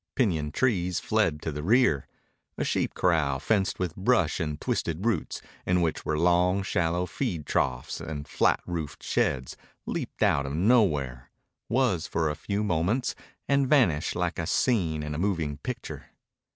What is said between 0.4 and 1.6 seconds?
trees fled to